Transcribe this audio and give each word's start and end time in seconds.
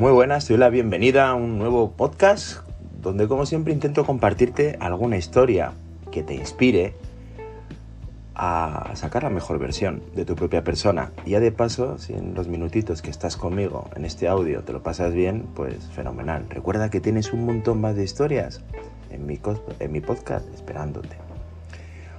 Muy 0.00 0.12
buenas, 0.12 0.48
doy 0.48 0.56
la 0.56 0.70
bienvenida 0.70 1.28
a 1.28 1.34
un 1.34 1.58
nuevo 1.58 1.90
podcast 1.90 2.60
donde 3.02 3.28
como 3.28 3.44
siempre 3.44 3.74
intento 3.74 4.06
compartirte 4.06 4.78
alguna 4.80 5.18
historia 5.18 5.72
que 6.10 6.22
te 6.22 6.34
inspire 6.34 6.94
a 8.34 8.92
sacar 8.94 9.24
la 9.24 9.28
mejor 9.28 9.58
versión 9.58 10.02
de 10.14 10.24
tu 10.24 10.36
propia 10.36 10.64
persona. 10.64 11.12
Y 11.26 11.32
ya 11.32 11.40
de 11.40 11.52
paso, 11.52 11.98
si 11.98 12.14
en 12.14 12.32
los 12.32 12.48
minutitos 12.48 13.02
que 13.02 13.10
estás 13.10 13.36
conmigo 13.36 13.90
en 13.94 14.06
este 14.06 14.26
audio 14.26 14.62
te 14.62 14.72
lo 14.72 14.82
pasas 14.82 15.12
bien, 15.12 15.46
pues 15.54 15.90
fenomenal. 15.94 16.46
Recuerda 16.48 16.88
que 16.88 17.00
tienes 17.00 17.34
un 17.34 17.44
montón 17.44 17.82
más 17.82 17.94
de 17.94 18.04
historias 18.04 18.62
en 19.10 19.26
mi, 19.26 19.38
en 19.80 19.92
mi 19.92 20.00
podcast 20.00 20.48
esperándote. 20.54 21.18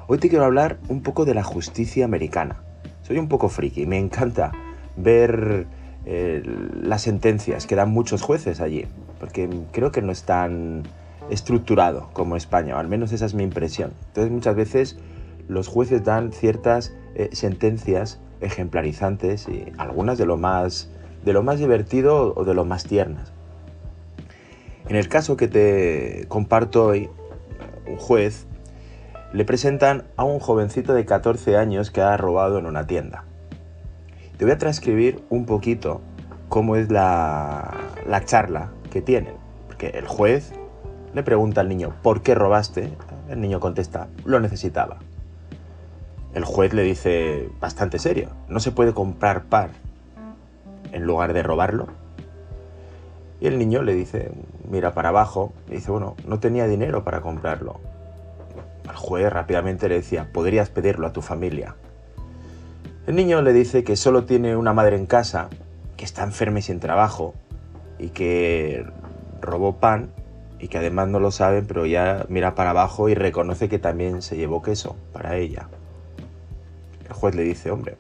Hoy 0.05 0.20
te 0.20 0.29
quiero 0.29 0.45
hablar 0.45 0.77
un 0.88 1.02
poco 1.02 1.25
de 1.25 1.34
la 1.34 1.43
justicia 1.43 2.05
americana. 2.05 2.61
Soy 3.02 3.18
un 3.18 3.27
poco 3.27 3.50
friki, 3.50 3.87
me 3.87 3.97
encanta 3.97 4.51
ver 4.97 5.65
las 6.05 7.04
sentencias 7.04 7.68
que 7.68 7.75
dan 7.75 7.91
muchos 7.91 8.21
jueces 8.21 8.60
allí, 8.60 8.86
porque 9.19 9.50
creo 9.71 9.91
que 9.91 10.01
no 10.01 10.11
es 10.11 10.24
tan 10.24 10.83
estructurado 11.29 12.10
como 12.14 12.36
España, 12.36 12.75
o 12.75 12.79
al 12.79 12.87
menos 12.87 13.11
esa 13.11 13.25
es 13.25 13.33
mi 13.33 13.43
impresión. 13.43 13.93
Entonces 14.07 14.32
muchas 14.32 14.55
veces 14.55 14.97
los 15.47 15.68
jueces 15.68 16.04
dan 16.04 16.32
ciertas 16.32 16.93
eh, 17.15 17.29
sentencias 17.33 18.19
ejemplarizantes 18.41 19.47
y 19.47 19.65
algunas 19.77 20.18
de 20.18 20.25
lo 20.25 20.37
más 20.37 20.89
de 21.24 21.33
lo 21.33 21.43
más 21.43 21.60
divertido 21.60 22.33
o 22.36 22.43
de 22.43 22.54
lo 22.55 22.65
más 22.65 22.83
tiernas. 22.83 23.32
En 24.89 24.96
el 24.96 25.07
caso 25.07 25.38
que 25.38 25.47
te 25.47 26.25
comparto 26.27 26.88
hoy, 26.88 27.10
un 27.88 27.97
juez 27.97 28.47
le 29.32 29.46
presentan 29.46 30.04
a 30.18 30.24
un 30.24 30.39
jovencito 30.39 30.93
de 30.93 31.05
14 31.05 31.57
años 31.57 31.91
que 31.91 32.02
ha 32.02 32.17
robado 32.17 32.58
en 32.58 32.66
una 32.66 32.88
tienda. 32.88 33.23
Te 34.41 34.45
voy 34.45 34.53
a 34.53 34.58
transcribir 34.58 35.23
un 35.30 35.45
poquito 35.45 36.02
cómo 36.49 36.75
es 36.75 36.89
la, 36.89 37.77
la 38.07 38.25
charla 38.25 38.71
que 38.89 38.99
tienen. 38.99 39.35
Porque 39.67 39.89
el 39.89 40.07
juez 40.07 40.52
le 41.13 41.21
pregunta 41.21 41.61
al 41.61 41.69
niño, 41.69 41.93
¿por 42.02 42.23
qué 42.23 42.33
robaste? 42.33 42.91
El 43.29 43.39
niño 43.39 43.59
contesta, 43.59 44.07
lo 44.25 44.39
necesitaba. 44.39 44.97
El 46.33 46.43
juez 46.43 46.73
le 46.73 46.81
dice, 46.81 47.49
bastante 47.59 47.99
serio, 47.99 48.29
¿no 48.49 48.59
se 48.59 48.71
puede 48.71 48.95
comprar 48.95 49.43
par 49.43 49.69
en 50.91 51.03
lugar 51.03 51.33
de 51.33 51.44
robarlo? 51.44 51.89
Y 53.41 53.45
el 53.45 53.59
niño 53.59 53.83
le 53.83 53.94
dice, 53.94 54.31
mira 54.67 54.95
para 54.95 55.09
abajo, 55.09 55.53
y 55.67 55.73
dice, 55.73 55.91
bueno, 55.91 56.16
no 56.25 56.39
tenía 56.39 56.66
dinero 56.66 57.03
para 57.03 57.21
comprarlo. 57.21 57.79
El 58.85 58.95
juez 58.95 59.31
rápidamente 59.31 59.88
le 59.88 59.94
decía, 59.97 60.29
podrías 60.33 60.71
pedirlo 60.71 61.05
a 61.05 61.13
tu 61.13 61.21
familia. 61.21 61.75
El 63.11 63.17
niño 63.17 63.41
le 63.41 63.51
dice 63.51 63.83
que 63.83 63.97
solo 63.97 64.23
tiene 64.23 64.55
una 64.55 64.71
madre 64.71 64.95
en 64.95 65.05
casa, 65.05 65.49
que 65.97 66.05
está 66.05 66.23
enferma 66.23 66.59
y 66.59 66.61
sin 66.61 66.79
trabajo, 66.79 67.33
y 67.99 68.11
que 68.11 68.85
robó 69.41 69.81
pan, 69.81 70.13
y 70.59 70.69
que 70.69 70.77
además 70.77 71.09
no 71.09 71.19
lo 71.19 71.29
saben, 71.31 71.65
pero 71.67 71.85
ya 71.85 72.25
mira 72.29 72.55
para 72.55 72.69
abajo 72.69 73.09
y 73.09 73.13
reconoce 73.13 73.67
que 73.67 73.79
también 73.79 74.21
se 74.21 74.37
llevó 74.37 74.61
queso 74.61 74.95
para 75.11 75.35
ella. 75.35 75.67
El 77.05 77.11
juez 77.11 77.35
le 77.35 77.43
dice, 77.43 77.69
hombre, 77.69 77.97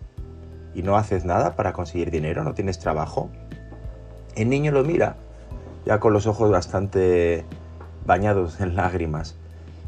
¿y 0.73 0.81
no 0.81 0.95
haces 0.95 1.25
nada 1.25 1.57
para 1.57 1.73
conseguir 1.73 2.09
dinero? 2.09 2.45
¿No 2.45 2.53
tienes 2.53 2.79
trabajo? 2.79 3.29
El 4.37 4.47
niño 4.47 4.71
lo 4.71 4.85
mira, 4.85 5.17
ya 5.85 5.99
con 5.99 6.13
los 6.13 6.25
ojos 6.25 6.49
bastante 6.51 7.43
bañados 8.05 8.61
en 8.61 8.77
lágrimas, 8.77 9.35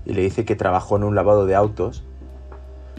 y 0.06 0.16
le 0.16 0.22
dice 0.22 0.44
que 0.44 0.58
trabajó 0.58 0.98
en 0.98 1.06
un 1.06 1.16
lavado 1.16 1.46
de 1.46 1.56
autos 1.56 2.04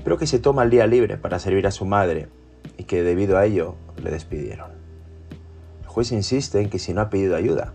pero 0.05 0.19
que 0.19 0.27
se 0.27 0.39
toma 0.39 0.63
el 0.63 0.71
día 0.71 0.87
libre 0.87 1.17
para 1.17 1.39
servir 1.39 1.67
a 1.67 1.71
su 1.71 1.87
madre 1.87 2.29
y 2.77 2.85
que 2.85 3.03
debido 3.03 3.39
a 3.39 3.47
ello 3.47 3.75
le 4.03 4.11
despidieron. 4.11 4.71
El 5.83 5.89
juez 5.89 6.13
insiste 6.13 6.61
en 6.61 6.69
que 6.69 6.79
si 6.79 6.93
no 6.93 7.01
ha 7.01 7.11
pedido 7.11 7.35
ayuda. 7.35 7.73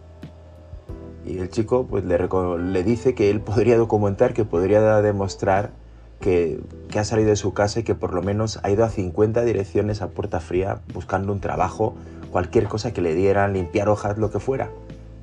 Y 1.25 1.39
el 1.39 1.49
chico 1.49 1.87
pues, 1.87 2.05
le, 2.05 2.17
le 2.17 2.83
dice 2.83 3.15
que 3.15 3.29
él 3.29 3.41
podría 3.41 3.77
documentar, 3.77 4.33
que 4.33 4.45
podría 4.45 5.01
demostrar 5.01 5.71
que, 6.19 6.59
que, 6.89 6.99
ha 6.99 7.03
salido 7.03 7.29
de 7.29 7.35
su 7.35 7.53
casa 7.53 7.79
y 7.79 7.83
que 7.83 7.95
por 7.95 8.13
lo 8.13 8.21
menos 8.21 8.59
ha 8.63 8.69
ido 8.69 8.83
a 8.83 8.89
50 8.89 9.43
direcciones 9.43 10.01
a 10.01 10.09
puerta 10.09 10.39
fría 10.39 10.81
buscando 10.93 11.31
un 11.31 11.39
trabajo, 11.39 11.95
cualquier 12.31 12.65
cosa 12.67 12.93
que 12.93 13.01
le 13.01 13.15
dieran, 13.15 13.53
limpiar 13.53 13.89
hojas, 13.89 14.17
lo 14.17 14.29
que 14.31 14.39
fuera, 14.39 14.69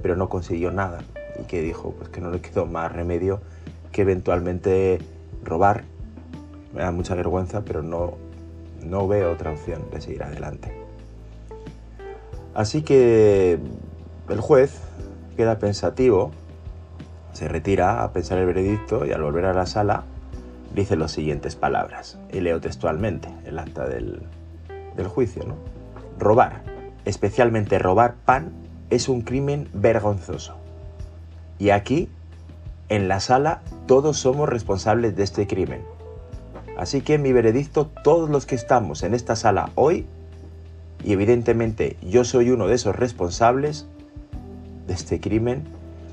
pero 0.02 0.16
no 0.16 0.28
consiguió 0.28 0.70
nada. 0.70 1.00
Y 1.40 1.44
que 1.44 1.60
dijo 1.60 1.94
pues, 1.96 2.08
que 2.08 2.20
no 2.20 2.30
le 2.30 2.40
quedó 2.40 2.66
más 2.66 2.92
remedio 2.92 3.40
que 3.92 4.02
eventualmente 4.02 4.98
robar 5.44 5.84
me 6.76 6.82
da 6.82 6.92
mucha 6.92 7.14
vergüenza, 7.14 7.62
pero 7.62 7.82
no, 7.82 8.18
no 8.82 9.08
veo 9.08 9.32
otra 9.32 9.52
opción 9.52 9.90
de 9.90 10.00
seguir 10.02 10.22
adelante. 10.22 10.76
Así 12.54 12.82
que 12.82 13.58
el 14.28 14.40
juez 14.40 14.78
queda 15.36 15.58
pensativo, 15.58 16.32
se 17.32 17.48
retira 17.48 18.04
a 18.04 18.12
pensar 18.12 18.38
el 18.38 18.46
veredicto 18.46 19.06
y 19.06 19.12
al 19.12 19.22
volver 19.22 19.46
a 19.46 19.54
la 19.54 19.64
sala 19.64 20.04
dice 20.74 20.96
las 20.96 21.12
siguientes 21.12 21.56
palabras, 21.56 22.18
y 22.30 22.40
leo 22.40 22.60
textualmente 22.60 23.30
el 23.46 23.58
acta 23.58 23.88
del, 23.88 24.22
del 24.96 25.08
juicio. 25.08 25.44
¿no? 25.44 25.54
Robar, 26.18 26.62
especialmente 27.06 27.78
robar 27.78 28.16
pan, 28.26 28.52
es 28.90 29.08
un 29.08 29.22
crimen 29.22 29.68
vergonzoso. 29.72 30.56
Y 31.58 31.70
aquí, 31.70 32.10
en 32.90 33.08
la 33.08 33.20
sala, 33.20 33.62
todos 33.86 34.18
somos 34.18 34.46
responsables 34.46 35.16
de 35.16 35.22
este 35.22 35.46
crimen 35.46 35.95
Así 36.76 37.00
que 37.00 37.18
mi 37.18 37.32
veredicto, 37.32 37.86
todos 38.04 38.28
los 38.28 38.44
que 38.46 38.54
estamos 38.54 39.02
en 39.02 39.14
esta 39.14 39.34
sala 39.34 39.70
hoy, 39.74 40.06
y 41.04 41.12
evidentemente 41.12 41.96
yo 42.02 42.24
soy 42.24 42.50
uno 42.50 42.66
de 42.66 42.74
esos 42.74 42.94
responsables 42.94 43.86
de 44.86 44.94
este 44.94 45.20
crimen, 45.20 45.64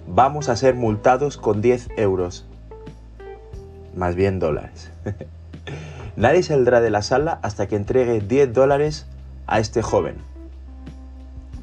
vamos 0.07 0.50
a 0.50 0.56
ser 0.56 0.75
multados 0.75 1.38
con 1.38 1.62
10 1.62 1.90
euros. 1.97 2.46
Más 3.96 4.16
bien 4.16 4.40
dólares. 4.40 4.91
Nadie 6.16 6.44
saldrá 6.44 6.79
de 6.79 6.90
la 6.90 7.02
sala 7.02 7.40
hasta 7.41 7.68
que 7.68 7.75
entregue 7.75 8.22
10 8.22 8.53
dólares 8.53 9.06
a 9.47 9.59
este 9.59 9.81
joven. 9.81 10.16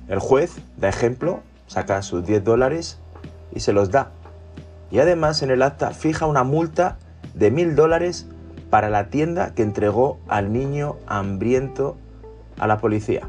El 0.09 0.19
juez 0.19 0.57
da 0.77 0.89
ejemplo, 0.89 1.41
saca 1.69 2.03
sus 2.03 2.27
10 2.27 2.45
dólares 2.45 2.99
y 3.55 3.61
se 3.61 3.73
los 3.73 3.91
da. 3.91 4.11
Y 4.91 4.99
además 4.99 5.43
en 5.43 5.51
el 5.51 5.63
acta 5.63 5.93
fija 5.93 6.27
una 6.27 6.43
multa 6.43 6.99
de 7.35 7.51
1000 7.51 7.77
dólares 7.77 8.27
para 8.71 8.89
la 8.89 9.11
tienda 9.11 9.53
que 9.55 9.63
entregó 9.63 10.19
al 10.29 10.53
niño 10.53 10.97
hambriento 11.07 11.97
a 12.59 12.67
la 12.69 12.79
policía. 12.79 13.29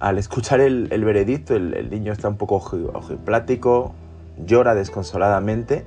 Al 0.00 0.18
escuchar 0.18 0.60
el, 0.60 0.88
veredicto, 1.04 1.54
el, 1.54 1.90
niño 1.90 2.12
está 2.12 2.28
un 2.28 2.36
poco 2.36 2.56
ojiplático, 2.56 3.94
llora 4.44 4.74
desconsoladamente, 4.74 5.84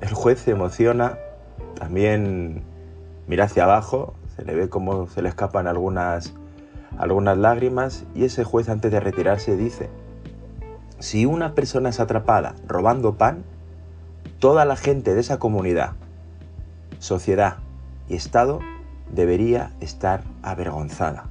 el 0.00 0.12
juez 0.12 0.40
se 0.40 0.52
emociona, 0.52 1.18
también 1.78 2.62
mira 3.26 3.44
hacia 3.44 3.64
abajo, 3.64 4.14
se 4.36 4.44
le 4.44 4.54
ve 4.54 4.68
como 4.68 5.08
se 5.08 5.22
le 5.22 5.28
escapan 5.28 5.66
algunas, 5.66 6.34
algunas 6.98 7.36
lágrimas 7.36 8.04
y 8.14 8.24
ese 8.24 8.44
juez 8.44 8.68
antes 8.68 8.90
de 8.90 9.00
retirarse 9.00 9.56
dice, 9.56 9.88
si 10.98 11.26
una 11.26 11.54
persona 11.54 11.90
es 11.90 12.00
atrapada 12.00 12.54
robando 12.66 13.14
pan, 13.14 13.44
toda 14.40 14.64
la 14.64 14.76
gente 14.76 15.14
de 15.14 15.20
esa 15.20 15.38
comunidad 15.38 15.92
sociedad 16.98 17.58
y 18.08 18.16
Estado 18.16 18.60
debería 19.12 19.72
estar 19.80 20.22
avergonzada. 20.42 21.30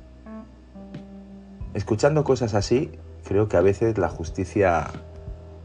Escuchando 1.73 2.23
cosas 2.23 2.53
así, 2.53 2.91
creo 3.23 3.47
que 3.47 3.57
a 3.57 3.61
veces 3.61 3.97
la 3.97 4.09
justicia 4.09 4.87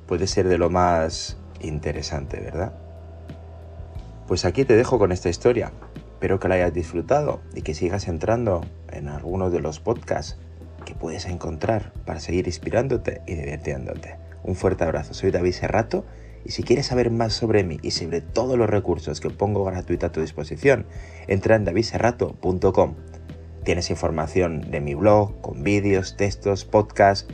puede 0.07 0.27
ser 0.27 0.49
de 0.49 0.59
lo 0.59 0.69
más 0.69 1.39
interesante, 1.61 2.41
¿verdad? 2.41 2.73
Pues 4.27 4.45
aquí 4.45 4.65
te 4.65 4.77
dejo 4.77 4.99
con 4.99 5.13
esta 5.13 5.29
historia. 5.29 5.73
Espero 6.15 6.39
que 6.39 6.49
la 6.49 6.57
hayas 6.57 6.75
disfrutado 6.75 7.41
y 7.55 7.63
que 7.63 7.75
sigas 7.75 8.09
entrando 8.09 8.61
en 8.91 9.09
algunos 9.09 9.53
de 9.53 9.61
los 9.61 9.81
podcasts 9.81 10.37
que 10.85 10.95
puedes 10.95 11.27
encontrar 11.27 11.93
para 12.05 12.21
seguir 12.21 12.47
inspirándote 12.47 13.23
y 13.27 13.35
divirtiéndote. 13.35 14.17
Un 14.45 14.55
fuerte 14.55 14.85
abrazo. 14.85 15.15
Soy 15.15 15.31
David 15.31 15.53
Serrato 15.53 16.05
y 16.45 16.53
si 16.53 16.63
quieres 16.63 16.87
saber 16.87 17.11
más 17.11 17.33
sobre 17.33 17.65
mí 17.65 17.79
y 17.83 17.93
sobre 17.93 18.21
todos 18.21 18.59
los 18.59 18.69
recursos 18.69 19.21
que 19.21 19.31
pongo 19.31 19.65
gratuita 19.65 20.09
a 20.09 20.13
tu 20.13 20.21
disposición, 20.21 20.87
entra 21.27 21.57
en 21.57 21.65
davidserrato.com. 21.65 22.95
Tienes 23.65 23.91
información 23.91 24.71
de 24.71 24.81
mi 24.81 24.95
blog, 24.95 25.41
con 25.41 25.63
vídeos, 25.63 26.17
textos, 26.17 26.65
podcasts, 26.65 27.33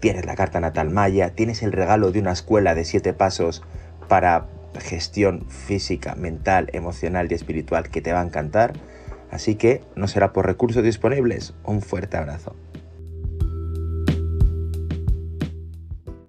tienes 0.00 0.24
la 0.26 0.36
carta 0.36 0.60
natal 0.60 0.90
maya, 0.90 1.34
tienes 1.34 1.62
el 1.62 1.72
regalo 1.72 2.12
de 2.12 2.20
una 2.20 2.32
escuela 2.32 2.74
de 2.74 2.84
siete 2.84 3.12
pasos 3.12 3.62
para 4.08 4.48
gestión 4.78 5.48
física, 5.48 6.14
mental, 6.14 6.70
emocional 6.72 7.28
y 7.30 7.34
espiritual 7.34 7.88
que 7.88 8.02
te 8.02 8.12
va 8.12 8.20
a 8.20 8.24
encantar. 8.24 8.74
Así 9.30 9.56
que 9.56 9.82
no 9.96 10.06
será 10.06 10.32
por 10.32 10.46
recursos 10.46 10.84
disponibles. 10.84 11.54
Un 11.64 11.82
fuerte 11.82 12.16
abrazo. 12.16 12.54